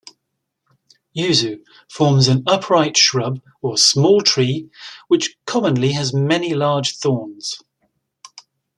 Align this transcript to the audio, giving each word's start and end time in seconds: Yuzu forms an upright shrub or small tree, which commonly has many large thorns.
Yuzu 1.15 1.63
forms 1.87 2.27
an 2.27 2.43
upright 2.47 2.97
shrub 2.97 3.39
or 3.61 3.77
small 3.77 4.19
tree, 4.21 4.67
which 5.09 5.37
commonly 5.45 5.91
has 5.91 6.11
many 6.11 6.55
large 6.55 6.97
thorns. 6.97 7.61